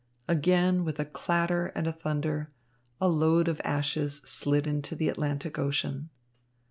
[0.27, 2.51] Again, with a clatter and a thunder,
[2.99, 6.09] a load of ashes slid into the Atlantic Ocean.